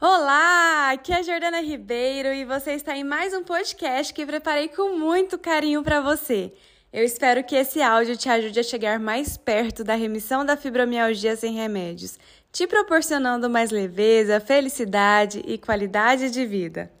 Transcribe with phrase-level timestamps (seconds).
[0.00, 4.68] Olá, aqui é a Jordana Ribeiro e você está em mais um podcast que preparei
[4.68, 6.52] com muito carinho para você.
[6.92, 11.34] Eu espero que esse áudio te ajude a chegar mais perto da remissão da fibromialgia
[11.34, 12.16] sem remédios,
[12.52, 16.92] te proporcionando mais leveza, felicidade e qualidade de vida.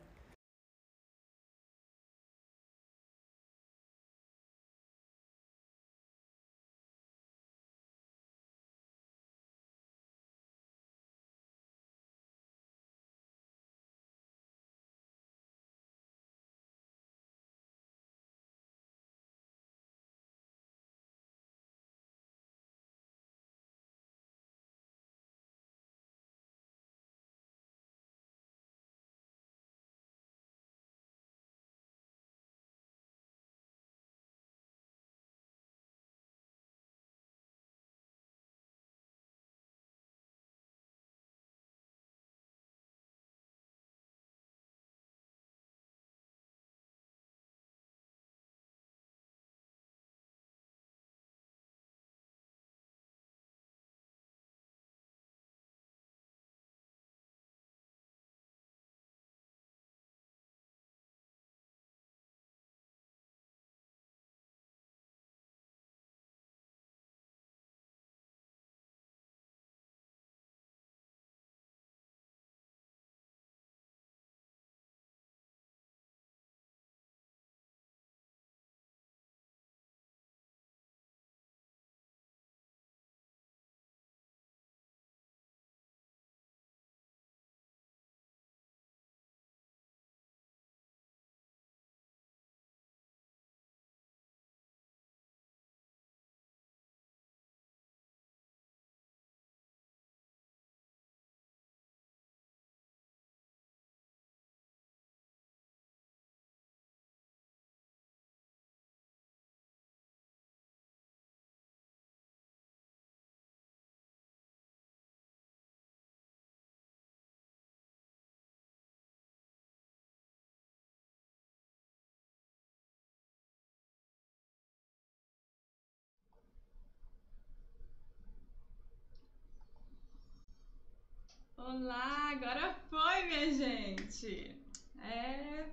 [131.70, 134.56] Olá, agora foi, minha gente.
[135.02, 135.68] É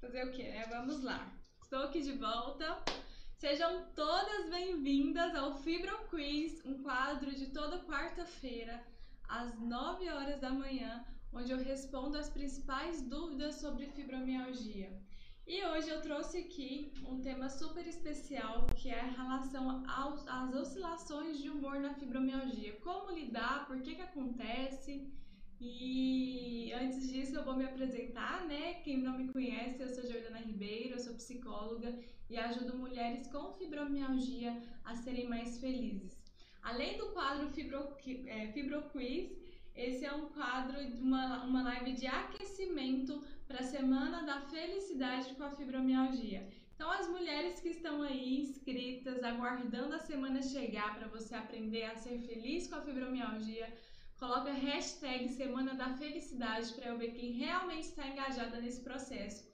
[0.00, 0.64] fazer o que, né?
[0.70, 1.28] Vamos lá.
[1.60, 2.80] Estou aqui de volta.
[3.34, 8.80] Sejam todas bem-vindas ao Fibro Quiz, um quadro de toda quarta-feira,
[9.28, 14.96] às 9 horas da manhã, onde eu respondo as principais dúvidas sobre fibromialgia.
[15.48, 19.82] E hoje eu trouxe aqui um tema super especial que é a relação
[20.28, 22.78] às oscilações de humor na fibromialgia.
[22.82, 25.12] Como lidar, por que, que acontece
[25.60, 28.74] e antes disso eu vou me apresentar, né?
[28.82, 31.94] Quem não me conhece, eu sou Jordana Ribeiro, eu sou psicóloga
[32.30, 36.18] e ajudo mulheres com fibromialgia a serem mais felizes.
[36.62, 37.94] Além do quadro Fibro,
[38.26, 39.30] é, Fibro Quiz,
[39.74, 45.34] esse é um quadro de uma, uma live de aquecimento para a Semana da Felicidade
[45.34, 46.48] com a Fibromialgia.
[46.80, 51.94] Então, as mulheres que estão aí inscritas, aguardando a semana chegar para você aprender a
[51.94, 53.70] ser feliz com a fibromialgia,
[54.20, 59.50] Coloca hashtag Semana da Felicidade para eu ver quem realmente está engajada nesse processo.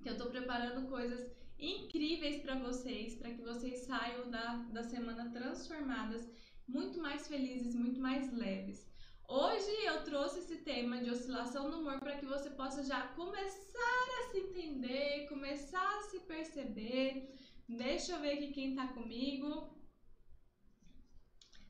[0.00, 1.28] Que eu estou preparando coisas
[1.58, 6.30] incríveis para vocês, para que vocês saiam da, da semana transformadas,
[6.68, 8.88] muito mais felizes, muito mais leves.
[9.26, 14.04] Hoje eu trouxe esse tema de oscilação no humor para que você possa já começar
[14.20, 17.34] a se entender, começar a se perceber.
[17.68, 19.76] Deixa eu ver aqui quem está comigo.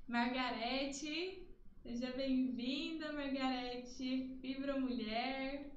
[0.06, 1.47] Margarete,
[1.82, 5.70] Seja bem-vinda, Margarete, Fibra Mulher.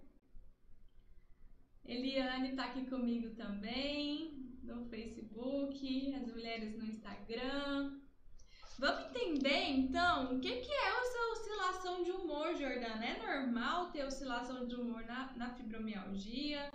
[1.86, 8.00] Eliane está aqui comigo também, no Facebook, as mulheres no Instagram.
[8.80, 13.06] Vamos entender então o que, que é essa oscilação de humor, Jordana?
[13.06, 16.72] É normal ter oscilação de humor na, na fibromialgia?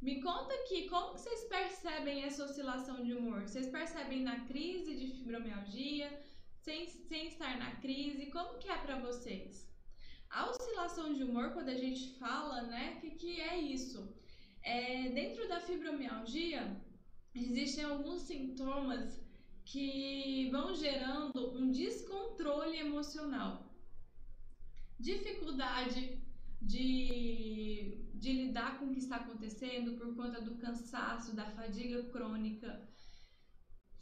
[0.00, 3.42] Me conta aqui, como vocês percebem essa oscilação de humor?
[3.42, 6.29] Vocês percebem na crise de fibromialgia?
[6.62, 9.68] Sem, sem estar na crise, como que é para vocês?
[10.28, 14.14] A oscilação de humor, quando a gente fala, né, o que, que é isso?
[14.62, 16.80] É, dentro da fibromialgia,
[17.34, 19.20] existem alguns sintomas
[19.64, 23.74] que vão gerando um descontrole emocional.
[24.98, 26.20] Dificuldade
[26.60, 32.86] de, de lidar com o que está acontecendo por conta do cansaço, da fadiga crônica,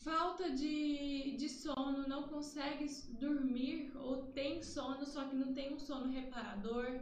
[0.05, 5.79] falta de, de sono, não consegue dormir ou tem sono, só que não tem um
[5.79, 7.01] sono reparador.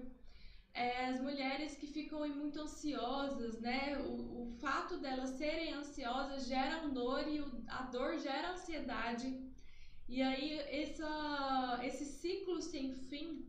[0.74, 3.98] é, as mulheres que ficam muito ansiosas, né?
[3.98, 9.28] O, o fato delas serem ansiosas gera dor e o, a dor gera ansiedade.
[10.08, 13.46] E aí essa, esse ciclo sem fim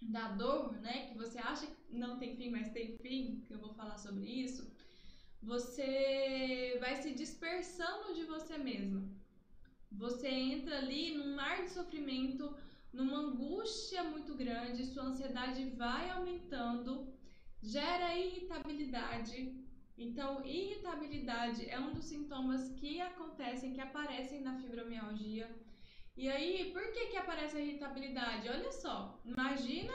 [0.00, 1.06] da dor, né?
[1.08, 4.26] Que você acha que não tem fim, mas tem fim, que eu vou falar sobre
[4.28, 4.70] isso.
[5.42, 9.02] Você vai se dispersando de você mesma.
[9.90, 12.54] Você entra ali num mar de sofrimento
[12.92, 17.12] numa angústia muito grande, sua ansiedade vai aumentando,
[17.62, 19.54] gera irritabilidade.
[19.96, 25.48] Então, irritabilidade é um dos sintomas que acontecem, que aparecem na fibromialgia.
[26.16, 28.48] E aí, por que que aparece a irritabilidade?
[28.48, 29.92] Olha só, imagina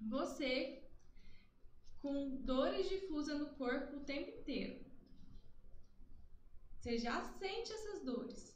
[0.00, 0.83] você
[2.04, 4.76] com dores difusas no corpo o tempo inteiro.
[6.78, 8.54] Você já sente essas dores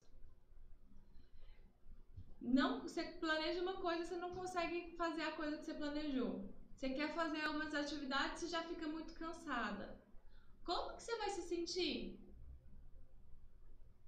[2.40, 6.48] não, você planeja uma coisa, você não consegue fazer a coisa que você planejou.
[6.74, 10.00] Você quer fazer algumas atividades, você já fica muito cansada.
[10.64, 12.20] Como que você vai se sentir?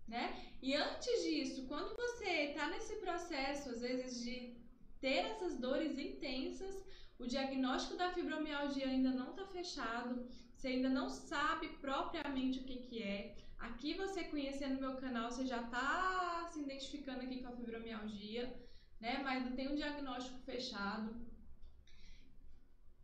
[0.07, 0.55] Né?
[0.63, 4.57] E antes disso, quando você está nesse processo, às vezes, de
[5.01, 6.85] ter essas dores intensas,
[7.21, 12.77] o diagnóstico da fibromialgia ainda não está fechado, você ainda não sabe propriamente o que,
[12.77, 13.37] que é.
[13.59, 18.59] Aqui você conhecendo meu canal, você já está se identificando aqui com a fibromialgia,
[18.99, 19.21] né?
[19.23, 21.15] Mas não tem um diagnóstico fechado.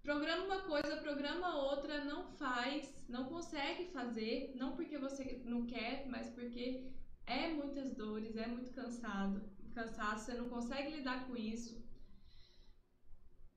[0.02, 6.06] Programa uma coisa, programa outra, não faz, não consegue fazer, não porque você não quer,
[6.08, 6.90] mas porque
[7.26, 9.42] é muitas dores, é muito cansado,
[9.74, 11.85] cansaço, você não consegue lidar com isso.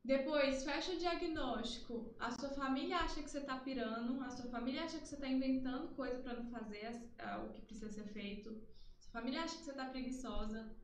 [0.09, 2.15] Depois, fecha o diagnóstico.
[2.17, 5.27] A sua família acha que você está pirando, a sua família acha que você está
[5.27, 6.99] inventando coisa para não fazer
[7.45, 8.49] o que precisa ser feito.
[8.49, 10.75] A sua família acha que você está preguiçosa.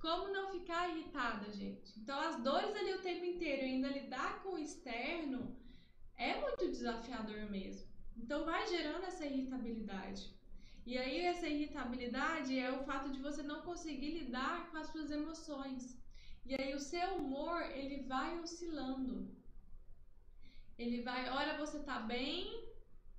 [0.00, 2.00] Como não ficar irritada, gente?
[2.00, 5.54] Então, as dores ali o tempo inteiro e ainda lidar com o externo
[6.16, 7.86] é muito desafiador mesmo.
[8.16, 10.34] Então, vai gerando essa irritabilidade.
[10.86, 15.10] E aí, essa irritabilidade é o fato de você não conseguir lidar com as suas
[15.10, 16.02] emoções.
[16.46, 19.34] E aí o seu humor, ele vai oscilando.
[20.76, 22.68] Ele vai, ora você tá bem,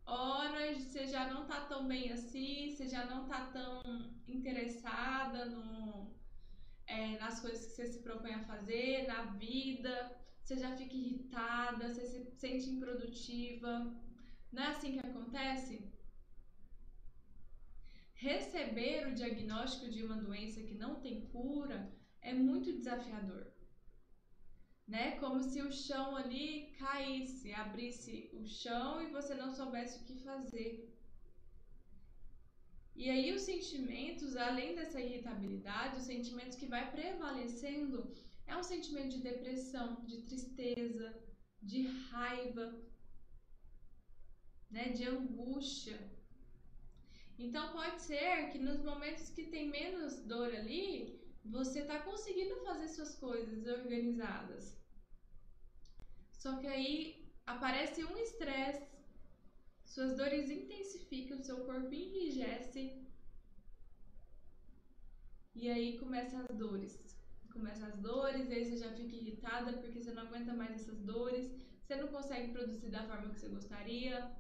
[0.06, 3.82] ora você já não tá tão bem assim, você já não tá tão
[4.28, 6.14] interessada no,
[6.86, 11.92] é, nas coisas que você se propõe a fazer, na vida, você já fica irritada,
[11.92, 13.92] você se sente improdutiva.
[14.52, 15.92] Não é assim que acontece?
[18.14, 21.95] Receber o diagnóstico de uma doença que não tem cura
[22.32, 23.44] é muito desafiador.
[24.88, 25.18] Né?
[25.22, 30.16] Como se o chão ali caísse, abrisse o chão e você não soubesse o que
[30.30, 30.72] fazer.
[32.96, 37.98] E aí os sentimentos, além dessa irritabilidade, os sentimentos que vai prevalecendo
[38.48, 41.08] é um sentimento de depressão, de tristeza,
[41.62, 42.68] de raiva,
[44.70, 46.00] né, de angústia.
[47.38, 52.88] Então pode ser que nos momentos que tem menos dor ali, você está conseguindo fazer
[52.88, 54.76] suas coisas organizadas.
[56.32, 58.86] Só que aí aparece um estresse,
[59.84, 63.02] suas dores intensificam, seu corpo enrijece.
[65.54, 67.00] E aí começam as dores.
[67.54, 71.50] Começam as dores, aí você já fica irritada porque você não aguenta mais essas dores,
[71.82, 74.36] você não consegue produzir da forma que você gostaria.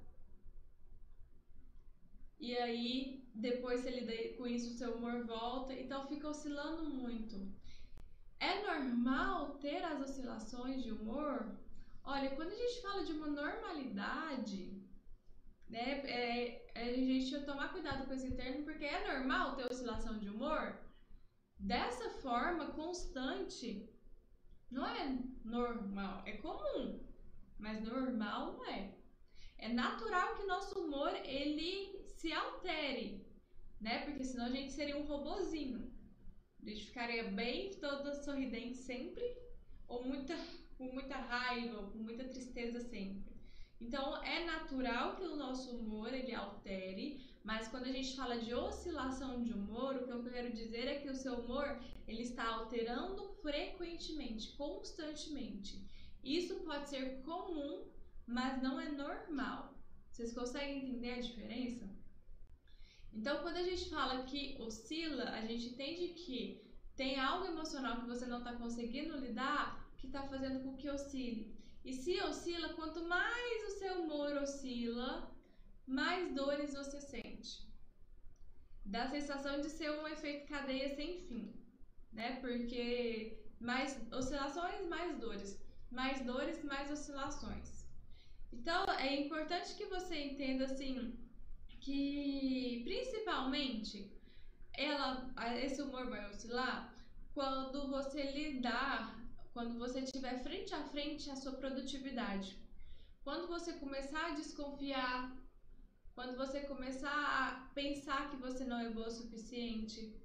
[2.40, 7.52] E aí depois você lida com isso, o seu humor volta, então fica oscilando muito.
[8.40, 11.58] É normal ter as oscilações de humor?
[12.04, 14.82] Olha, quando a gente fala de uma normalidade,
[15.68, 20.18] né, é, é a gente tomar cuidado com esse termo, porque é normal ter oscilação
[20.18, 20.80] de humor
[21.58, 23.90] dessa forma constante.
[24.70, 27.04] Não é normal, é comum,
[27.58, 28.94] mas normal não é.
[29.58, 33.26] É natural que nosso humor ele se altere
[33.86, 34.00] né?
[34.06, 35.92] Porque senão a gente seria um robozinho.
[36.62, 39.24] A gente ficaria bem toda sorridente sempre,
[39.88, 40.36] ou muita,
[40.78, 43.36] com muita raiva, ou com muita tristeza sempre.
[43.80, 48.54] Então é natural que o nosso humor ele altere, mas quando a gente fala de
[48.54, 52.48] oscilação de humor, o que eu quero dizer é que o seu humor ele está
[52.48, 55.86] alterando frequentemente, constantemente.
[56.24, 57.86] Isso pode ser comum,
[58.28, 59.74] mas não é normal.
[60.10, 61.90] Vocês conseguem entender a diferença?
[63.14, 66.62] Então, quando a gente fala que oscila, a gente entende que
[66.96, 71.56] tem algo emocional que você não está conseguindo lidar que está fazendo com que oscile.
[71.84, 75.32] E se oscila, quanto mais o seu humor oscila,
[75.86, 77.52] mais dores você sente.
[78.84, 81.54] Dá a sensação de ser um efeito cadeia sem fim,
[82.12, 82.40] né?
[82.40, 85.52] Porque mais oscilações, mais dores.
[85.92, 87.75] mais dores, mais oscilações.
[88.52, 91.18] Então, é importante que você entenda assim
[91.80, 94.12] que principalmente
[94.74, 95.34] ela
[95.64, 96.94] esse humor vai oscilar
[97.34, 99.20] quando você lidar,
[99.54, 102.58] quando você estiver frente a frente a sua produtividade.
[103.24, 105.36] Quando você começar a desconfiar,
[106.16, 110.16] quando você começar a pensar que você não é boa o suficiente.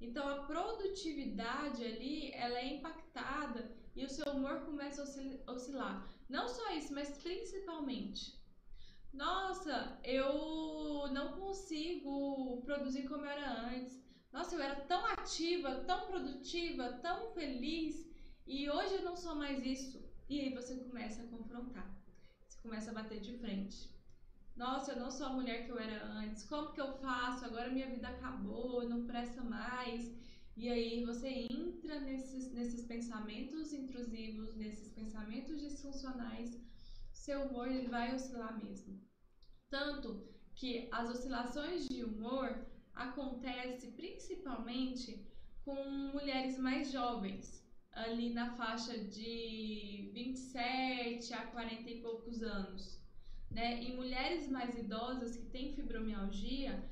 [0.00, 6.15] Então a produtividade ali, ela é impactada e o seu humor começa a oscilar.
[6.28, 8.36] Não só isso, mas principalmente.
[9.12, 14.04] Nossa, eu não consigo produzir como eu era antes.
[14.32, 18.06] Nossa, eu era tão ativa, tão produtiva, tão feliz
[18.46, 20.04] e hoje eu não sou mais isso.
[20.28, 21.88] E aí você começa a confrontar.
[22.46, 23.94] Você começa a bater de frente.
[24.56, 26.44] Nossa, eu não sou a mulher que eu era antes.
[26.44, 27.44] Como que eu faço?
[27.44, 30.12] Agora minha vida acabou, não presta mais.
[30.56, 36.58] E aí você entra nesses, nesses pensamentos intrusivos, nesses pensamentos disfuncionais,
[37.12, 38.98] seu humor ele vai oscilar mesmo.
[39.68, 45.22] Tanto que as oscilações de humor acontecem principalmente
[45.62, 52.98] com mulheres mais jovens, ali na faixa de 27 a 40 e poucos anos.
[53.50, 53.82] Né?
[53.82, 56.82] Em mulheres mais idosas que têm fibromialgia,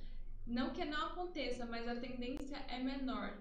[0.46, 3.38] não que não aconteça, mas a tendência é menor.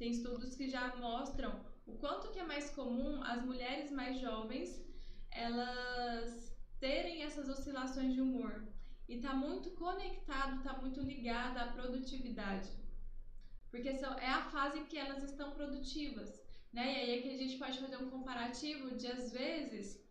[0.00, 4.82] Tem estudos que já mostram o quanto que é mais comum as mulheres mais jovens
[5.30, 8.66] elas terem essas oscilações de humor
[9.06, 12.70] e está muito conectado, está muito ligado à produtividade,
[13.70, 16.30] porque é a fase em que elas estão produtivas,
[16.72, 16.86] né?
[16.90, 20.02] E aí é que a gente pode fazer um comparativo de às vezes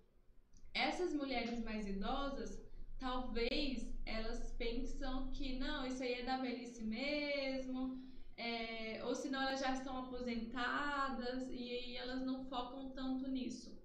[0.72, 2.62] essas mulheres mais idosas,
[3.00, 8.08] talvez elas pensam que não, isso aí é da velhice mesmo,
[8.39, 13.79] é, ou senão elas já estão aposentadas e aí elas não focam tanto nisso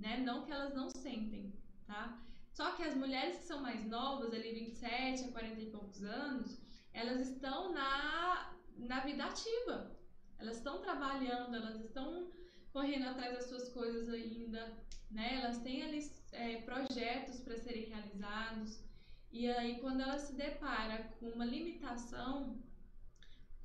[0.00, 0.16] né?
[0.24, 1.52] Não que elas não sentem,
[1.86, 2.18] tá?
[2.52, 6.60] Só que as mulheres que são mais novas, ali 27 a 40 e poucos anos,
[6.92, 9.96] elas estão na, na vida ativa.
[10.38, 12.30] Elas estão trabalhando, elas estão
[12.72, 14.72] correndo atrás das suas coisas ainda,
[15.10, 15.36] né?
[15.36, 18.82] Elas têm ali é, projetos para serem realizados.
[19.30, 22.60] E aí, quando ela se depara com uma limitação,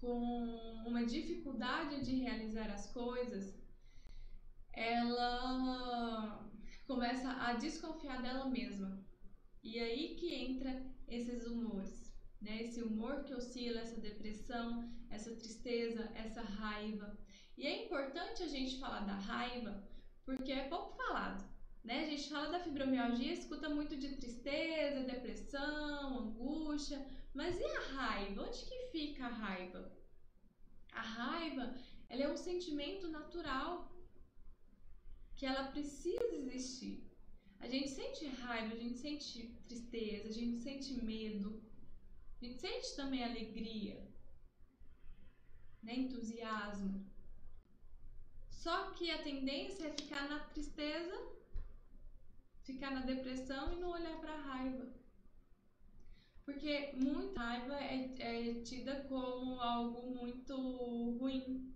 [0.05, 3.59] com uma dificuldade de realizar as coisas,
[4.71, 6.47] ela
[6.85, 9.03] começa a desconfiar dela mesma.
[9.63, 12.61] E aí que entra esses humores, né?
[12.61, 17.17] Esse humor que oscila, essa depressão, essa tristeza, essa raiva.
[17.57, 19.83] E é importante a gente falar da raiva
[20.23, 21.43] porque é pouco falado,
[21.83, 22.05] né?
[22.05, 28.43] A gente fala da fibromialgia, escuta muito de tristeza, depressão, angústia, mas e a raiva?
[28.43, 29.94] Onde que fica a raiva?
[30.95, 31.75] A raiva,
[32.09, 33.69] ela é um sentimento natural
[35.35, 36.95] que ela precisa existir.
[37.59, 41.61] A gente sente raiva, a gente sente tristeza, a gente sente medo,
[42.41, 43.97] a gente sente também alegria,
[45.83, 45.95] né?
[45.95, 47.05] entusiasmo.
[48.49, 51.17] Só que a tendência é ficar na tristeza,
[52.63, 54.87] ficar na depressão e não olhar para a raiva.
[56.45, 60.55] Porque muita raiva é, é tida como algo muito
[61.17, 61.75] ruim,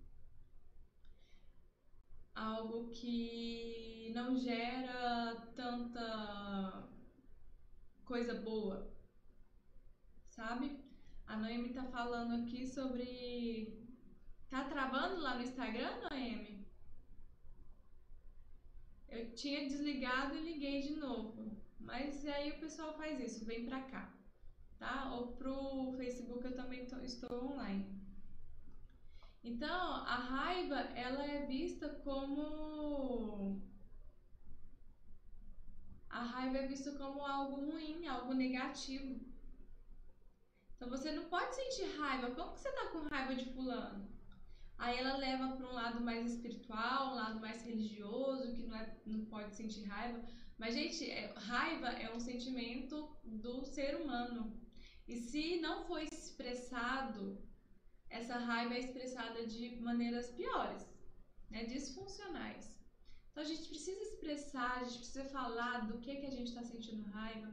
[2.36, 6.88] algo que não gera tanta
[8.06, 8.96] coisa boa,
[10.30, 10.80] sabe?
[11.26, 13.88] A Noemi tá falando aqui sobre.
[14.50, 16.68] Tá travando lá no Instagram, Noemi?
[19.08, 21.60] Eu tinha desligado e liguei de novo.
[21.80, 24.14] Mas aí o pessoal faz isso, vem pra cá,
[24.80, 25.14] tá?
[25.14, 28.00] Ou pro Facebook eu também tô, estou online.
[29.44, 33.62] Então, a raiva, ela é vista como
[36.10, 39.20] a raiva é vista como algo ruim, algo negativo.
[40.76, 42.32] Então você não pode sentir raiva.
[42.32, 44.10] Como que você tá com raiva de fulano?
[44.78, 48.98] Aí ela leva para um lado mais espiritual, um lado mais religioso, que não, é,
[49.06, 50.22] não pode sentir raiva.
[50.58, 54.59] Mas, gente, é, raiva é um sentimento do ser humano.
[55.10, 57.22] E se não for expressado
[58.10, 60.84] essa raiva é expressada de maneiras piores,
[61.50, 62.80] né, disfuncionais.
[63.32, 66.64] Então a gente precisa expressar, a gente precisa falar do que, que a gente está
[66.64, 67.50] sentindo raiva.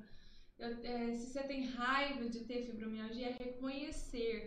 [0.58, 4.38] Eu, é, se você tem raiva de ter fibromialgia, é reconhecer,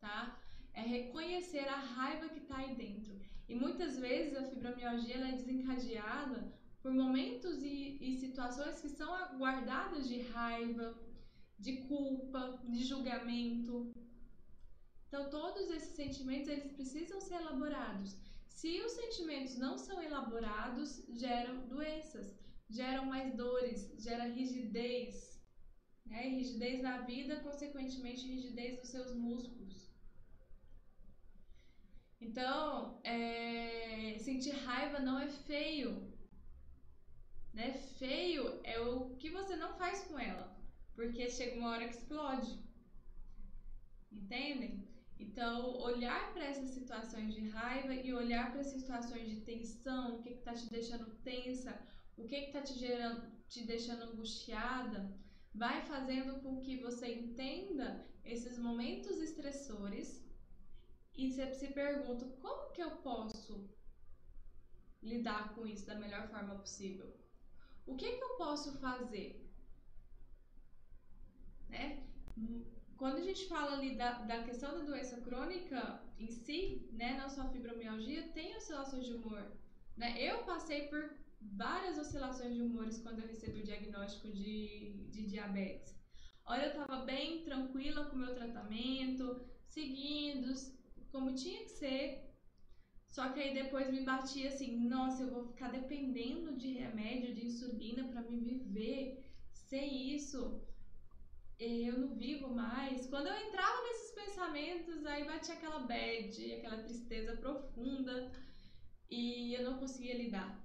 [0.00, 0.38] tá?
[0.72, 3.20] É reconhecer a raiva que está aí dentro.
[3.48, 10.08] E muitas vezes a fibromialgia é desencadeada por momentos e, e situações que são guardadas
[10.08, 10.96] de raiva,
[11.60, 13.92] de culpa, de julgamento,
[15.10, 18.16] então, todos esses sentimentos, eles precisam ser elaborados.
[18.48, 22.38] Se os sentimentos não são elaborados, geram doenças,
[22.68, 25.42] geram mais dores, gera rigidez,
[26.06, 26.28] né?
[26.28, 29.90] rigidez na vida, consequentemente rigidez dos seus músculos.
[32.20, 36.08] Então, é, sentir raiva não é feio.
[37.52, 37.72] Né?
[37.98, 40.56] Feio é o que você não faz com ela,
[41.00, 42.62] porque chega uma hora que explode.
[44.12, 44.86] Entendem?
[45.18, 50.22] Então, olhar para essas situações de raiva e olhar para essas situações de tensão, o
[50.22, 51.72] que está te deixando tensa,
[52.18, 55.10] o que está te, gerando, te deixando angustiada,
[55.54, 60.22] vai fazendo com que você entenda esses momentos estressores
[61.14, 63.70] e você se pergunta como que eu posso
[65.02, 67.10] lidar com isso da melhor forma possível.
[67.86, 69.50] O que que eu posso fazer?
[71.70, 72.02] Né?
[72.96, 77.30] Quando a gente fala ali da, da questão da doença crônica em si, né, não
[77.30, 79.42] só a fibromialgia, tem oscilações de humor.
[79.96, 80.14] Né?
[80.18, 85.98] Eu passei por várias oscilações de humores quando eu recebi o diagnóstico de, de diabetes.
[86.44, 90.52] Olha, eu estava bem tranquila com o meu tratamento, seguindo
[91.10, 92.30] como tinha que ser.
[93.08, 97.46] Só que aí depois me batia assim, nossa, eu vou ficar dependendo de remédio, de
[97.46, 99.24] insulina para me viver.
[99.52, 100.62] Sem isso,
[101.60, 103.06] eu não vivo mais.
[103.06, 108.32] Quando eu entrava nesses pensamentos, aí batia aquela bad, aquela tristeza profunda
[109.10, 110.58] e eu não conseguia lidar.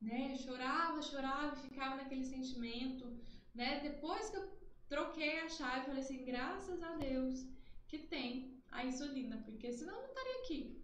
[0.00, 0.36] Né?
[0.36, 3.18] Chorava, chorava, ficava naquele sentimento,
[3.54, 3.80] né?
[3.80, 4.52] Depois que eu
[4.88, 7.46] troquei a chave, falei assim, graças a Deus
[7.88, 10.82] que tem a insulina, porque senão eu não estaria aqui.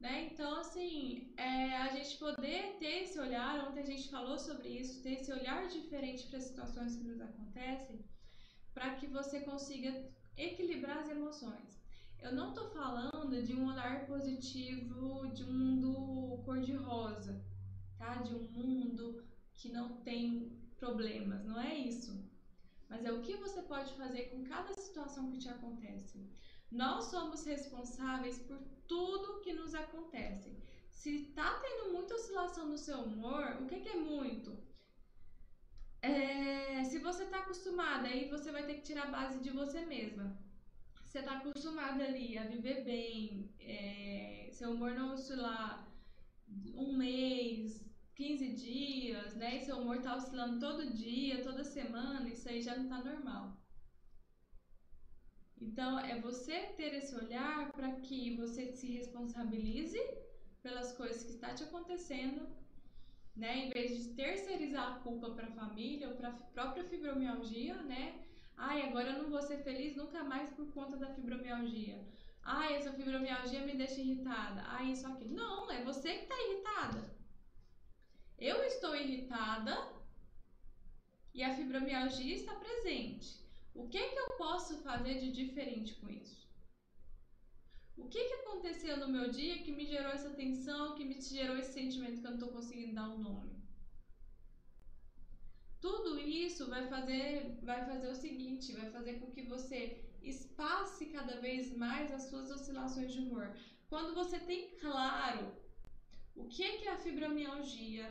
[0.00, 0.28] Né?
[0.32, 5.02] Então, assim, é, a gente poder ter esse olhar, ontem a gente falou sobre isso,
[5.02, 8.04] ter esse olhar diferente para as situações que nos acontecem,
[8.74, 10.04] para que você consiga
[10.36, 11.80] equilibrar as emoções.
[12.18, 17.40] Eu não estou falando de um olhar positivo de um mundo cor-de-rosa,
[17.96, 18.16] tá?
[18.16, 22.12] De um mundo que não tem problemas, não é isso.
[22.88, 26.26] Mas é o que você pode fazer com cada situação que te acontece.
[26.70, 30.56] Nós somos responsáveis por tudo que nos acontece.
[30.90, 34.56] Se tá tendo muita oscilação no seu humor, o que, que é muito?
[36.04, 39.86] É, se você tá acostumada, aí você vai ter que tirar a base de você
[39.86, 40.38] mesma.
[41.02, 45.88] Você tá acostumada ali a viver bem, é, seu humor não oscilar
[46.74, 47.82] um mês,
[48.14, 49.56] 15 dias, né?
[49.56, 53.56] E seu humor tá oscilando todo dia, toda semana, isso aí já não tá normal.
[55.58, 59.98] Então, é você ter esse olhar para que você se responsabilize
[60.62, 62.46] pelas coisas que está te acontecendo,
[63.36, 63.66] né?
[63.66, 68.24] Em vez de terceirizar a culpa para a família ou para a própria fibromialgia, né?
[68.56, 72.00] Ai, agora eu não vou ser feliz nunca mais por conta da fibromialgia.
[72.42, 74.62] Ai, essa fibromialgia me deixa irritada.
[74.66, 75.24] Ai, isso aqui.
[75.24, 77.14] Não, é você que está irritada.
[78.38, 79.92] Eu estou irritada
[81.32, 83.42] e a fibromialgia está presente.
[83.74, 86.43] O que, que eu posso fazer de diferente com isso?
[87.96, 91.56] O que, que aconteceu no meu dia que me gerou essa tensão, que me gerou
[91.56, 93.54] esse sentimento que eu não estou conseguindo dar um nome?
[95.80, 101.40] Tudo isso vai fazer, vai fazer o seguinte, vai fazer com que você espace cada
[101.40, 103.54] vez mais as suas oscilações de humor.
[103.88, 105.54] Quando você tem claro
[106.34, 108.06] o que é a fibromialgia,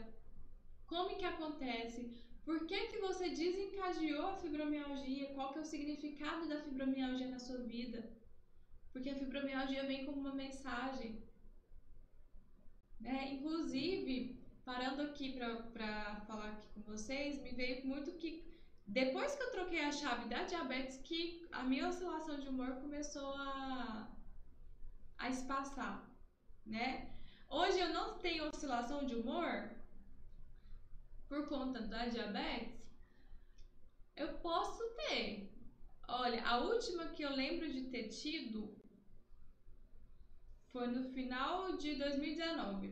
[0.86, 2.14] como que acontece,
[2.46, 5.34] por que, que você desencadeou a fibromialgia?
[5.34, 8.08] Qual que é o significado da fibromialgia na sua vida?
[8.94, 11.22] Porque a fibromialgia vem como uma mensagem.
[13.02, 13.34] Né?
[13.34, 18.32] Inclusive, parando aqui para falar aqui com vocês, me veio muito que
[18.86, 23.34] depois que eu troquei a chave da diabetes, que a minha oscilação de humor começou
[23.34, 24.08] a,
[25.18, 26.08] a espaçar,
[26.66, 27.12] né?
[27.50, 29.72] Hoje eu não tenho oscilação de humor
[31.28, 32.84] por conta da diabetes,
[34.16, 35.52] eu posso ter.
[36.08, 38.83] Olha, a última que eu lembro de ter tido
[40.74, 42.92] foi no final de 2019.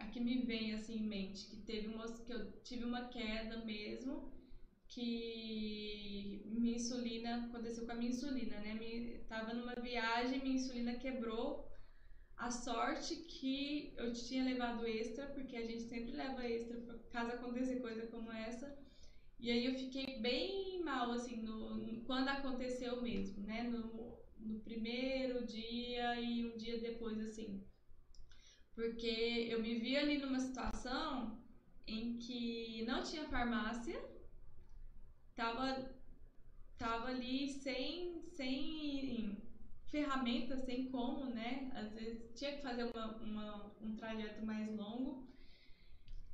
[0.00, 3.64] A que me vem assim em mente, que teve uma, que eu tive uma queda
[3.64, 4.32] mesmo,
[4.88, 8.74] que minha insulina, aconteceu com a minha insulina, né?
[8.74, 11.70] Me, tava numa viagem, minha insulina quebrou
[12.36, 16.76] a sorte que eu tinha levado extra, porque a gente sempre leva extra
[17.12, 18.76] caso aconteça coisa como essa.
[19.38, 23.62] E aí eu fiquei bem mal, assim, no, quando aconteceu mesmo, né?
[23.62, 27.64] No, no primeiro dia e um dia depois, assim.
[28.74, 31.38] Porque eu me vi ali numa situação
[31.86, 34.00] em que não tinha farmácia,
[35.34, 35.90] tava,
[36.78, 39.36] tava ali sem, sem
[39.86, 41.70] ferramenta, sem como, né?
[41.74, 45.28] Às vezes tinha que fazer uma, uma, um trajeto mais longo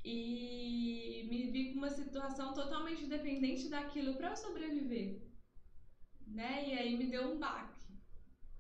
[0.05, 5.21] e me vi com uma situação totalmente dependente daquilo para sobreviver,
[6.27, 6.69] né?
[6.69, 7.78] E aí me deu um baque,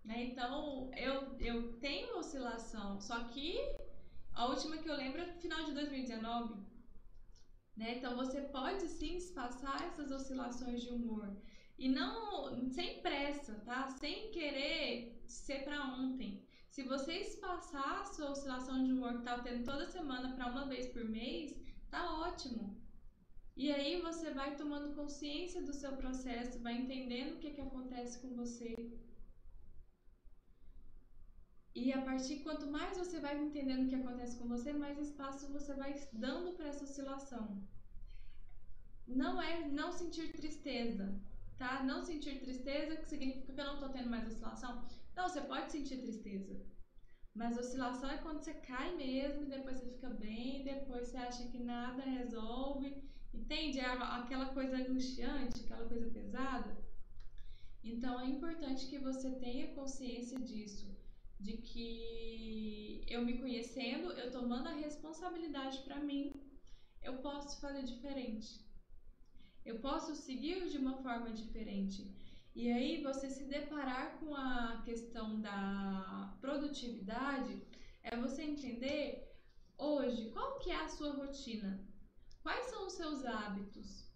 [0.09, 0.25] né?
[0.25, 3.59] Então eu, eu tenho oscilação, só que
[4.33, 6.55] a última que eu lembro é final de 2019,
[7.77, 7.97] né?
[7.99, 11.29] Então você pode sim espaçar essas oscilações de humor
[11.79, 13.91] e não sem pressa, tá?
[13.91, 16.43] Sem querer ser para ontem.
[16.71, 20.67] Se você espaçar a sua oscilação de humor que tá tendo toda semana para uma
[20.67, 21.55] vez por mês,
[21.91, 22.81] tá ótimo.
[23.55, 28.21] E aí você vai tomando consciência do seu processo, vai entendendo o que, que acontece
[28.21, 28.75] com você.
[31.81, 35.53] E a partir quanto mais você vai entendendo o que acontece com você, mais espaço
[35.53, 37.63] você vai dando para essa oscilação.
[39.07, 41.07] Não é não sentir tristeza,
[41.57, 41.85] tá?
[41.85, 44.85] Não sentir tristeza, que significa que eu não tô tendo mais oscilação.
[45.17, 46.61] Não, você pode sentir tristeza.
[47.33, 51.59] Mas oscilação é quando você cai mesmo, depois você fica bem, depois você acha que
[51.59, 53.09] nada resolve.
[53.33, 53.79] Entende?
[53.79, 56.77] É aquela coisa angustiante, aquela coisa pesada.
[57.85, 60.98] Então é importante que você tenha consciência disso,
[61.39, 66.33] de que eu me conhecendo, eu tomando a responsabilidade para mim,
[67.03, 68.67] eu posso fazer diferente.
[69.65, 72.15] Eu posso seguir de uma forma diferente.
[72.55, 77.63] E aí você se deparar com a questão da produtividade
[78.03, 79.29] é você entender
[79.77, 81.87] hoje qual que é a sua rotina,
[82.43, 84.09] quais são os seus hábitos,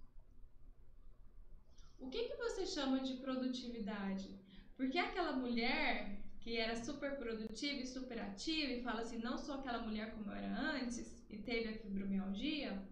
[2.03, 4.29] o que que você chama de produtividade?
[4.77, 9.55] Porque aquela mulher que era super produtiva e super ativa e fala assim, não sou
[9.55, 12.83] aquela mulher como eu era antes e teve a fibromialgia,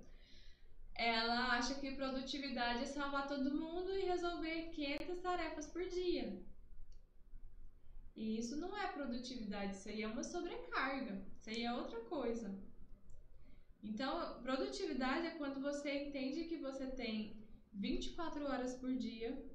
[0.95, 6.41] ela acha que produtividade é salvar todo mundo e resolver 500 tarefas por dia.
[8.15, 12.57] E isso não é produtividade, isso aí é uma sobrecarga, isso aí é outra coisa.
[13.83, 19.50] Então, produtividade é quando você entende que você tem 24 horas por dia.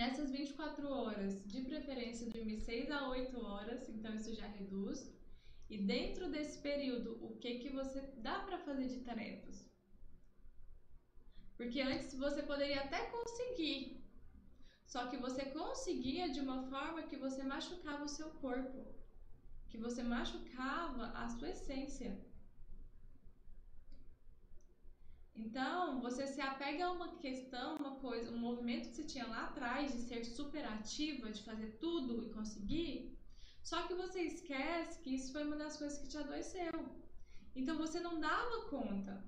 [0.00, 5.14] Nessas 24 horas, de preferência, dormir 6 a 8 horas, então isso já reduz.
[5.68, 9.70] E dentro desse período, o que que você dá para fazer de tarefas?
[11.58, 14.02] Porque antes você poderia até conseguir,
[14.86, 18.86] só que você conseguia de uma forma que você machucava o seu corpo,
[19.68, 22.18] que você machucava a sua essência.
[25.34, 29.46] Então, você se apega a uma questão, uma coisa, um movimento que você tinha lá
[29.46, 33.18] atrás de ser super ativa, de fazer tudo e conseguir,
[33.62, 36.72] só que você esquece que isso foi uma das coisas que te adoeceu.
[37.54, 39.24] Então, você não dava conta.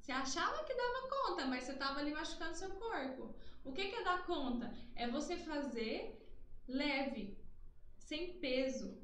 [0.00, 3.34] Você achava que dava conta, mas você estava ali machucando seu corpo.
[3.64, 4.74] O que, que é dar conta?
[4.94, 6.20] É você fazer
[6.68, 7.38] leve,
[7.96, 8.98] sem peso.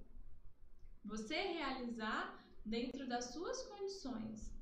[1.04, 4.52] Você realizar dentro das suas condições.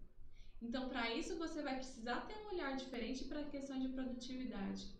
[0.61, 4.97] Então, para isso, você vai precisar ter um olhar diferente para a questão de produtividade.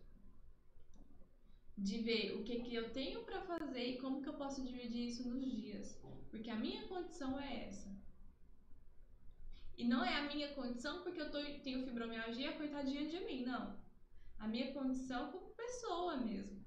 [1.77, 5.09] De ver o que, que eu tenho para fazer e como que eu posso dividir
[5.09, 6.01] isso nos dias.
[6.31, 7.89] Porque a minha condição é essa.
[9.77, 13.79] E não é a minha condição porque eu tô, tenho fibromialgia, coitadinha de mim, não.
[14.39, 16.65] A minha condição como pessoa mesmo.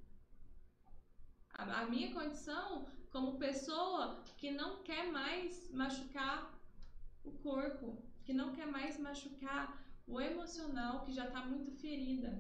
[1.54, 6.58] A, a minha condição como pessoa que não quer mais machucar
[7.24, 9.66] o corpo, que não quer mais machucar
[10.08, 12.32] o emocional que já tá muito ferida.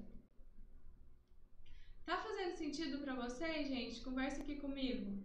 [2.06, 3.99] Tá fazendo sentido para vocês, gente?
[4.01, 5.21] Conversa aqui comigo.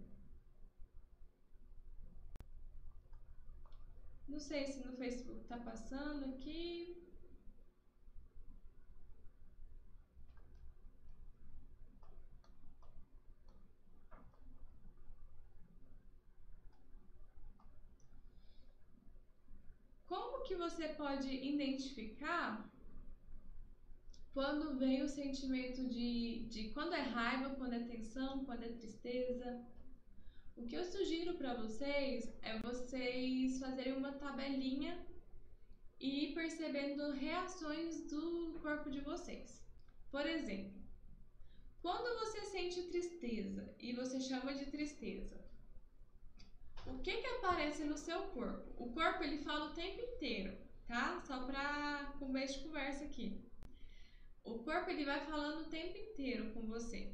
[4.27, 7.01] Não sei se no Facebook tá passando aqui.
[20.07, 22.71] Como que você pode identificar
[24.33, 29.61] quando vem o sentimento de, de quando é raiva, quando é tensão, quando é tristeza?
[30.55, 35.05] O que eu sugiro para vocês é vocês fazerem uma tabelinha
[35.99, 39.67] e ir percebendo reações do corpo de vocês.
[40.09, 40.81] Por exemplo,
[41.81, 45.36] quando você sente tristeza e você chama de tristeza,
[46.87, 48.71] o que que aparece no seu corpo?
[48.77, 51.21] O corpo ele fala o tempo inteiro, tá?
[51.21, 53.43] Só para começo de conversa aqui.
[54.43, 57.13] O corpo ele vai falando o tempo inteiro com você.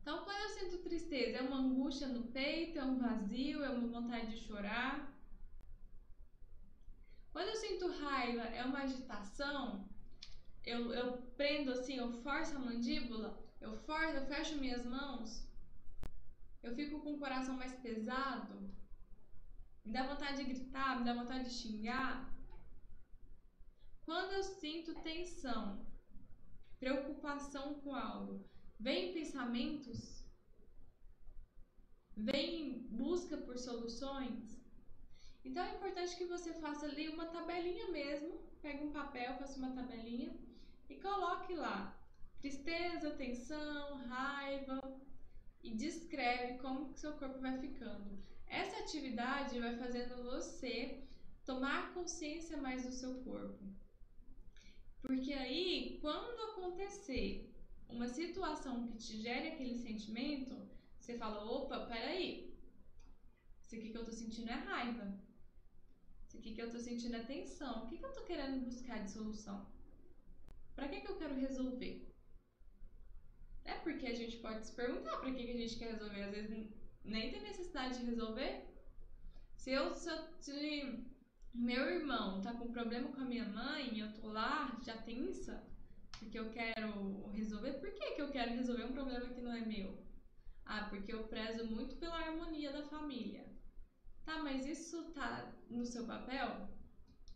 [0.00, 4.00] Então, quando eu sinto tristeza, é uma angústia no peito, é um vazio, é uma
[4.00, 5.14] vontade de chorar.
[7.32, 9.88] Quando eu sinto raiva, é uma agitação.
[10.64, 15.48] Eu, eu prendo assim, eu forço a mandíbula, eu forço, eu fecho minhas mãos.
[16.62, 18.70] Eu fico com o coração mais pesado?
[19.84, 22.30] Me dá vontade de gritar, me dá vontade de xingar?
[24.04, 25.86] Quando eu sinto tensão,
[26.78, 28.44] preocupação com algo,
[28.78, 30.24] vem pensamentos?
[32.14, 34.60] Vem busca por soluções?
[35.42, 39.74] Então é importante que você faça ali uma tabelinha mesmo, pegue um papel, faça uma
[39.74, 40.38] tabelinha
[40.90, 41.96] e coloque lá
[42.40, 45.00] tristeza, tensão, raiva
[45.62, 48.18] e descreve como que seu corpo vai ficando.
[48.46, 51.02] Essa atividade vai fazendo você
[51.44, 53.64] tomar consciência mais do seu corpo.
[55.02, 57.50] Porque aí, quando acontecer
[57.88, 60.56] uma situação que te gere aquele sentimento,
[60.98, 62.54] você fala: opa, peraí,
[63.62, 65.18] isso aqui que eu tô sentindo é raiva.
[66.26, 67.84] Isso aqui que eu tô sentindo é tensão.
[67.84, 69.66] O que, que eu tô querendo buscar de solução?
[70.74, 72.09] Para que, que eu quero resolver?
[73.64, 76.22] É porque a gente pode se perguntar para que, que a gente quer resolver.
[76.22, 76.50] Às vezes
[77.04, 78.66] nem tem necessidade de resolver.
[79.54, 81.04] Se eu, se, se
[81.52, 85.66] meu irmão tá com problema com a minha mãe, eu tô lá já tensa,
[86.18, 87.74] porque eu quero resolver.
[87.74, 90.02] Por que, que eu quero resolver um problema que não é meu?
[90.64, 93.44] Ah, porque eu prezo muito pela harmonia da família.
[94.24, 96.68] Tá, mas isso tá no seu papel?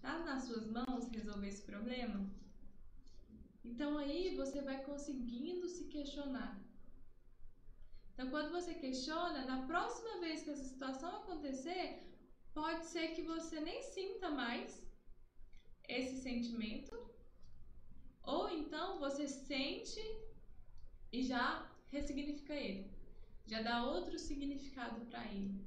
[0.00, 2.30] Tá nas suas mãos resolver esse problema?
[3.64, 6.52] Então aí você vai conseguindo se questionar.
[8.12, 12.00] Então, quando você questiona, na próxima vez que essa situação acontecer,
[12.52, 14.86] pode ser que você nem sinta mais
[15.88, 16.94] esse sentimento,
[18.22, 20.00] ou então você sente
[21.12, 22.90] e já ressignifica ele,
[23.46, 25.66] já dá outro significado para ele.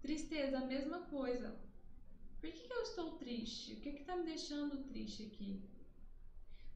[0.00, 1.65] Tristeza, a mesma coisa.
[2.46, 3.72] Por que, que eu estou triste?
[3.72, 5.68] O que está me deixando triste aqui?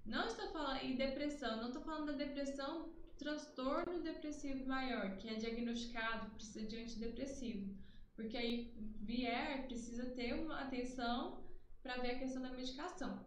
[0.04, 5.34] Não estou falando em depressão, não estou falando da depressão transtorno depressivo maior, que é
[5.34, 7.72] diagnosticado, precisa de antidepressivo.
[8.16, 11.44] Porque aí vier, precisa ter uma atenção
[11.84, 13.24] para ver a questão da medicação.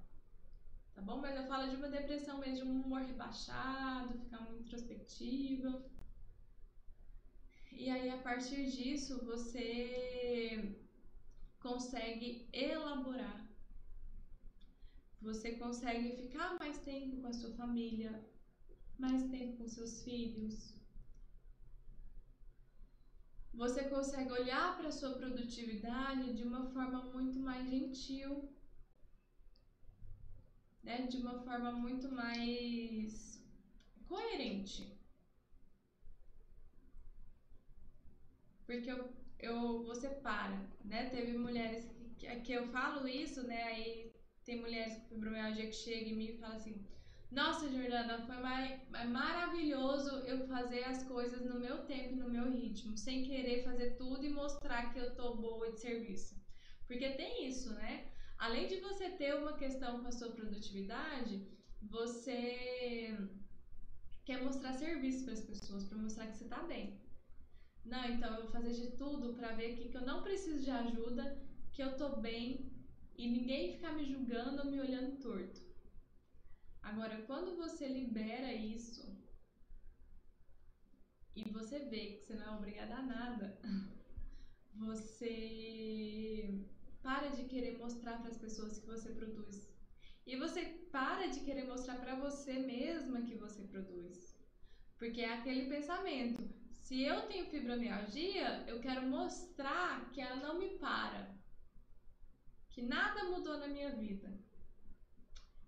[0.94, 1.22] Tá bom?
[1.22, 5.82] Mas eu falo de uma depressão mesmo, um humor rebaixado, ficar muito introspectiva.
[7.72, 10.84] E aí, a partir disso, você
[11.64, 13.40] consegue elaborar.
[15.22, 18.12] Você consegue ficar mais tempo com a sua família,
[19.00, 20.76] mais tempo com seus filhos.
[23.54, 28.50] Você consegue olhar para a sua produtividade de uma forma muito mais gentil,
[30.84, 31.08] né?
[31.08, 33.42] de uma forma muito mais
[34.10, 34.92] coerente.
[38.66, 38.92] Porque
[39.44, 41.10] eu, você para, né?
[41.10, 41.84] Teve mulheres
[42.18, 43.64] que, que eu falo isso, né?
[43.64, 44.14] Aí
[44.46, 46.86] tem mulheres com fibromialgia que chegam em mim e falam assim:
[47.32, 48.80] nossa, Jordana, foi mais,
[49.10, 54.26] maravilhoso eu fazer as coisas no meu tempo, no meu ritmo, sem querer fazer tudo
[54.26, 56.36] e mostrar que eu tô boa de serviço.
[56.88, 58.06] Porque tem isso, né?
[58.38, 61.48] Além de você ter uma questão com a sua produtividade,
[61.82, 63.18] você
[64.26, 67.03] quer mostrar serviço para as pessoas, para mostrar que você tá bem.
[67.86, 70.72] Não, então eu vou fazer de tudo para ver aqui que eu não preciso de
[70.72, 71.38] ajuda,
[71.72, 72.72] que eu tô bem
[73.18, 75.62] e ninguém ficar me julgando ou me olhando torto.
[76.82, 79.04] Agora, quando você libera isso
[81.36, 83.60] e você vê que você não é obrigada a nada,
[84.76, 86.68] você
[87.02, 89.74] para de querer mostrar para as pessoas que você produz.
[90.26, 94.38] E você para de querer mostrar para você mesma que você produz.
[94.98, 96.42] Porque é aquele pensamento:
[96.94, 101.36] se eu tenho fibromialgia, eu quero mostrar que ela não me para.
[102.70, 104.32] Que nada mudou na minha vida.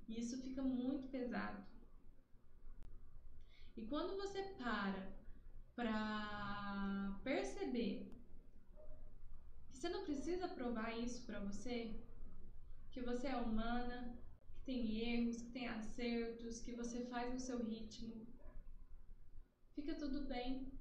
[0.08, 1.66] E isso fica muito pesado.
[3.76, 5.16] E quando você para
[5.76, 8.16] para perceber
[9.72, 12.00] que você não precisa provar isso para você,
[12.92, 14.16] que você é humana,
[14.54, 18.28] que tem erros, que tem acertos, que você faz no seu ritmo,
[19.74, 20.72] fica tudo bem,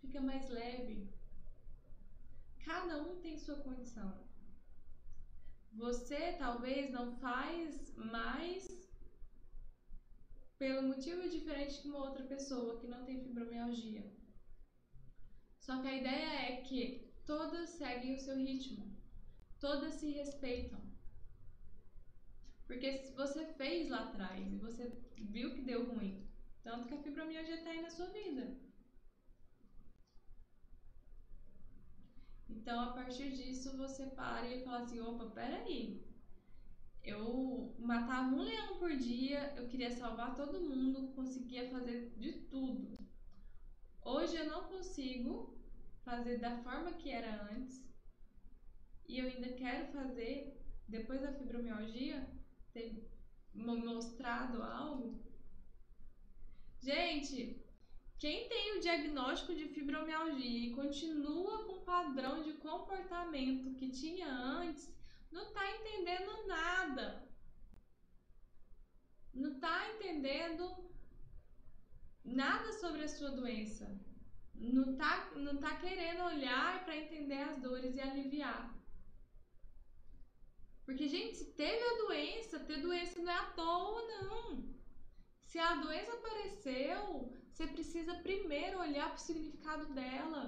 [0.00, 1.08] fica mais leve.
[2.64, 4.28] Cada um tem sua condição.
[5.72, 8.68] Você talvez não faz mais
[10.58, 14.04] pelo motivo diferente que uma outra pessoa que não tem fibromialgia.
[15.58, 18.94] Só que a ideia é que todas seguem o seu ritmo,
[19.58, 20.80] todas se respeitam.
[22.66, 26.28] Porque se você fez lá atrás e você viu que deu ruim,
[26.62, 28.56] tanto que a fibromialgia está aí na sua vida.
[32.50, 36.04] Então, a partir disso, você para e fala assim: opa, peraí.
[37.02, 42.98] Eu matava um leão por dia, eu queria salvar todo mundo, conseguia fazer de tudo.
[44.02, 45.58] Hoje eu não consigo
[46.04, 47.88] fazer da forma que era antes
[49.08, 52.28] e eu ainda quero fazer depois da fibromialgia
[52.72, 53.08] ter
[53.52, 55.20] mostrado algo.
[56.80, 57.59] Gente,
[58.20, 64.28] quem tem o diagnóstico de fibromialgia e continua com o padrão de comportamento que tinha
[64.30, 64.94] antes,
[65.32, 67.26] não está entendendo nada.
[69.32, 70.64] Não está entendendo
[72.22, 73.98] nada sobre a sua doença.
[74.54, 78.78] Não está não tá querendo olhar para entender as dores e aliviar.
[80.84, 84.79] Porque, gente, se teve a doença, ter doença não é à toa, não.
[85.50, 90.42] Se a doença apareceu, você precisa primeiro olhar para o significado dela.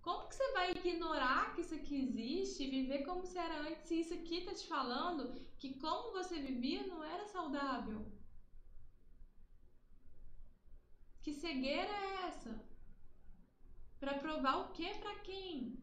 [0.00, 4.00] Como que você vai ignorar que isso aqui existe viver como se era antes se
[4.00, 8.10] isso aqui tá te falando que como você vivia não era saudável?
[11.22, 12.58] Que cegueira é essa?
[14.00, 15.78] Para provar o que para quem?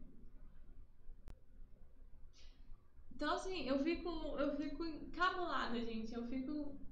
[3.12, 4.10] Então assim, eu fico
[4.44, 6.12] eu fico encabulada, gente.
[6.12, 6.82] Eu fico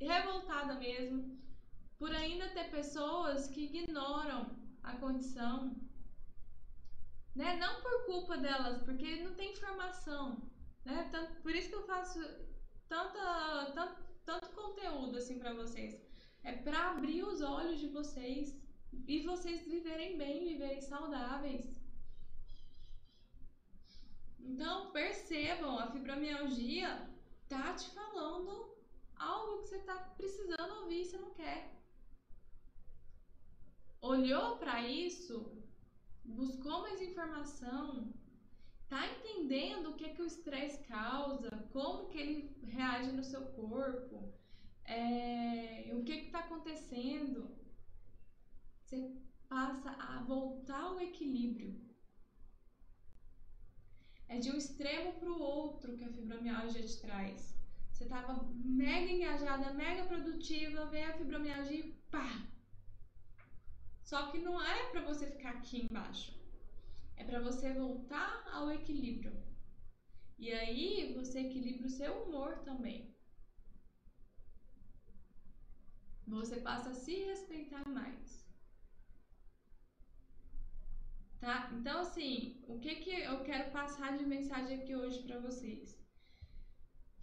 [0.00, 1.36] revoltada mesmo
[1.98, 5.74] por ainda ter pessoas que ignoram a condição,
[7.34, 7.56] né?
[7.56, 10.50] Não por culpa delas, porque não tem informação,
[10.84, 11.08] né?
[11.10, 12.20] Tanto, por isso que eu faço
[12.88, 16.00] tanta, tanto, tanto conteúdo assim para vocês.
[16.44, 18.56] É para abrir os olhos de vocês
[19.06, 21.82] e vocês viverem bem, viverem saudáveis.
[24.38, 27.10] Então, percebam, a fibromialgia
[27.48, 28.75] tá te falando
[29.16, 31.76] algo que você tá precisando ouvir e você não quer
[34.06, 35.52] olhou para isso,
[36.24, 38.12] buscou mais informação,
[38.88, 44.32] tá entendendo o que que o estresse causa, como que ele reage no seu corpo,
[44.84, 47.56] é, o que que tá acontecendo,
[48.84, 49.12] você
[49.48, 51.84] passa a voltar ao equilíbrio.
[54.28, 57.55] É de um extremo para o outro que a fibromialgia te traz.
[57.96, 62.46] Você estava mega engajada, mega produtiva, vem a fibromialgia e pá,
[64.02, 66.38] só que não é para você ficar aqui embaixo.
[67.16, 69.32] É para você voltar ao equilíbrio.
[70.38, 73.16] E aí você equilibra o seu humor também.
[76.26, 78.46] Você passa a se respeitar mais.
[81.40, 81.70] Tá?
[81.72, 85.95] Então assim, o que que eu quero passar de mensagem aqui hoje para vocês?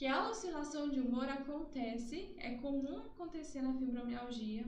[0.04, 4.66] Que a oscilação de humor acontece, é comum acontecer na fibromialgia,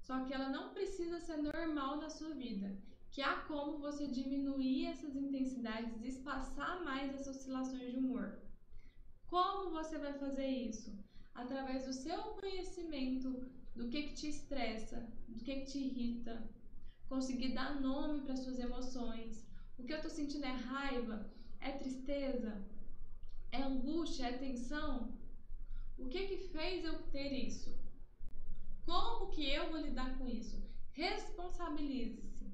[0.00, 2.74] só que ela não precisa ser normal na sua vida.
[3.10, 8.40] Que há como você diminuir essas intensidades, espaçar mais as oscilações de humor.
[9.26, 10.98] Como você vai fazer isso?
[11.34, 16.42] Através do seu conhecimento do que, que te estressa, do que, que te irrita,
[17.06, 19.46] conseguir dar nome para suas emoções.
[19.78, 22.66] O que eu estou sentindo é raiva, é tristeza,
[23.52, 25.18] é angústia, é tensão.
[25.98, 27.78] O que que fez eu ter isso?
[28.84, 30.62] Como que eu vou lidar com isso?
[30.92, 32.50] Responsabilize-se.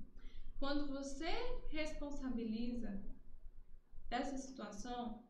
[0.59, 1.31] Quando você
[1.69, 3.03] responsabiliza
[4.09, 5.23] dessa situação,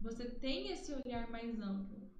[0.00, 2.10] você tem esse olhar mais amplo.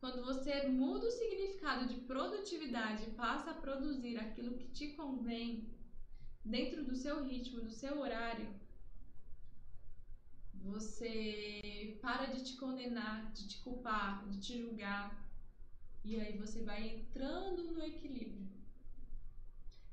[0.00, 5.74] Quando você muda o significado de produtividade e passa a produzir aquilo que te convém
[6.44, 8.59] dentro do seu ritmo, do seu horário,
[10.62, 15.28] você para de te condenar, de te culpar, de te julgar,
[16.04, 18.48] e aí você vai entrando no equilíbrio.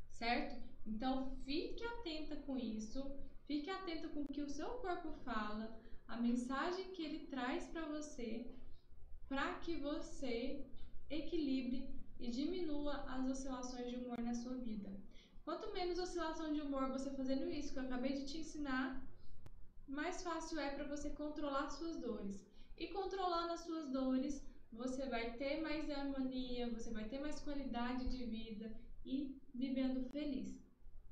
[0.10, 0.56] Certo?
[0.86, 3.00] Então fique atenta com isso,
[3.46, 7.86] fique atenta com o que o seu corpo fala, a mensagem que ele traz para
[7.86, 8.50] você,
[9.28, 10.66] para que você
[11.10, 14.90] equilibre e diminua as oscilações de humor na sua vida.
[15.44, 19.07] Quanto menos oscilação de humor você fazendo isso que eu acabei de te ensinar,
[19.88, 22.46] mais fácil é para você controlar suas dores.
[22.78, 28.08] E controlando as suas dores, você vai ter mais harmonia, você vai ter mais qualidade
[28.10, 28.72] de vida
[29.06, 30.60] e vivendo feliz,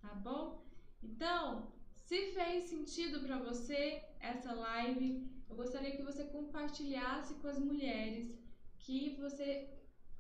[0.02, 0.66] tá bom?
[1.02, 7.60] Então, se fez sentido para você essa live, eu gostaria que você compartilhasse com as
[7.60, 8.38] mulheres
[8.80, 9.70] que você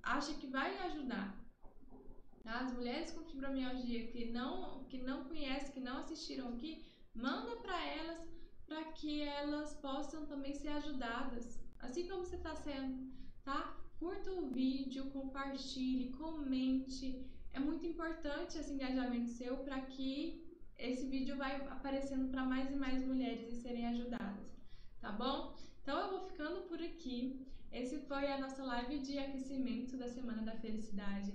[0.02, 1.40] acha que vai ajudar.
[2.44, 2.60] Tá?
[2.60, 7.78] As mulheres com fibromialgia que não que não conhecem, que não assistiram aqui, manda para
[7.86, 8.35] elas
[8.68, 13.78] para que elas possam também ser ajudadas, assim como você está sendo tá?
[14.00, 17.24] Curta o vídeo, compartilhe, comente.
[17.54, 20.44] É muito importante esse engajamento seu para que
[20.78, 24.52] esse vídeo vai aparecendo para mais e mais mulheres e serem ajudadas,
[25.00, 25.56] tá bom?
[25.82, 27.48] Então eu vou ficando por aqui.
[27.72, 31.34] Esse foi a nossa live de aquecimento da Semana da Felicidade.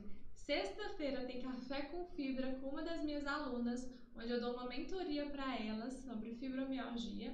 [0.51, 5.27] Sexta-feira tem café com fibra com uma das minhas alunas, onde eu dou uma mentoria
[5.27, 7.33] para elas sobre fibromialgia.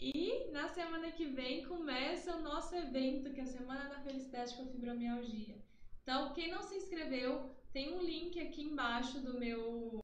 [0.00, 4.56] E na semana que vem começa o nosso evento, que é a Semana da Felicidade
[4.56, 5.56] com Fibromialgia.
[6.02, 10.00] Então, quem não se inscreveu, tem um link aqui embaixo do meu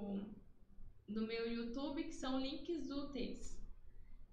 [1.08, 3.60] do meu YouTube, que são links úteis.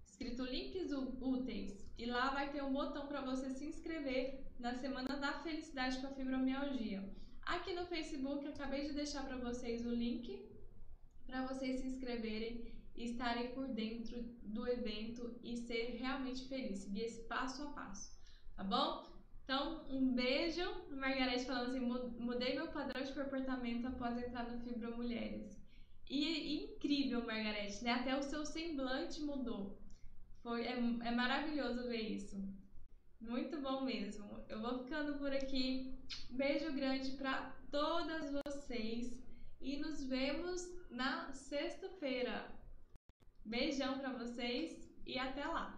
[0.05, 1.83] Escrito links úteis.
[1.97, 6.05] E lá vai ter um botão para você se inscrever na Semana da Felicidade com
[6.05, 7.17] a Fibromialgia.
[7.55, 10.47] Aqui no Facebook, acabei de deixar para vocês o link
[11.25, 17.05] para vocês se inscreverem e estarem por dentro do evento e ser realmente feliz, seguir
[17.05, 18.15] esse passo a passo,
[18.55, 19.09] tá bom?
[19.43, 20.63] Então, um beijo.
[20.91, 25.59] Margarete falando assim: mudei meu padrão de comportamento após entrar no Fibro Mulheres.
[26.07, 27.93] E incrível, Margarete, né?
[27.93, 29.81] Até o seu semblante mudou.
[30.43, 32.37] Foi, é, é maravilhoso ver isso.
[33.19, 34.43] Muito bom mesmo.
[34.47, 35.93] Eu vou ficando por aqui.
[36.29, 39.21] Beijo grande para todas vocês
[39.59, 42.49] e nos vemos na sexta-feira.
[43.45, 45.77] Beijão para vocês e até lá.